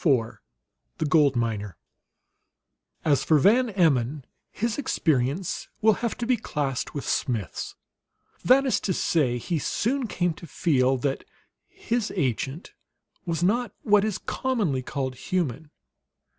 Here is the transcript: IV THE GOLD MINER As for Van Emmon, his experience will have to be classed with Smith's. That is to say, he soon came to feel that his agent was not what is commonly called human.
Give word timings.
IV 0.03 0.39
THE 0.97 1.05
GOLD 1.05 1.35
MINER 1.35 1.77
As 3.05 3.23
for 3.23 3.37
Van 3.37 3.69
Emmon, 3.69 4.25
his 4.51 4.79
experience 4.79 5.69
will 5.79 5.93
have 6.01 6.17
to 6.17 6.25
be 6.25 6.37
classed 6.37 6.95
with 6.95 7.07
Smith's. 7.07 7.75
That 8.43 8.65
is 8.65 8.79
to 8.79 8.93
say, 8.93 9.37
he 9.37 9.59
soon 9.59 10.07
came 10.07 10.33
to 10.33 10.47
feel 10.47 10.97
that 10.97 11.23
his 11.67 12.11
agent 12.15 12.73
was 13.27 13.43
not 13.43 13.73
what 13.83 14.03
is 14.03 14.17
commonly 14.17 14.81
called 14.81 15.13
human. 15.13 15.69